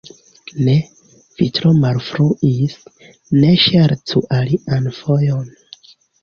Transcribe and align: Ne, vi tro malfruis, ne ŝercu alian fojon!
Ne, 0.67 0.73
vi 1.41 1.47
tro 1.57 1.73
malfruis, 1.83 2.73
ne 3.43 3.53
ŝercu 3.67 4.25
alian 4.39 4.91
fojon! 5.03 5.47